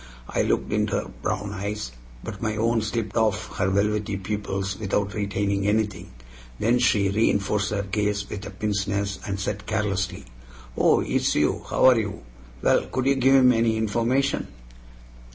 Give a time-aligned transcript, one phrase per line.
[0.27, 1.91] I looked into her brown eyes,
[2.23, 6.09] but my own slipped off her velvety pupils without retaining anything.
[6.57, 10.25] Then she reinforced her gaze with a pince nez, and said carelessly:
[10.75, 11.63] "Oh, it's you?
[11.69, 12.23] How are you?
[12.63, 14.47] Well, could you give him any information?"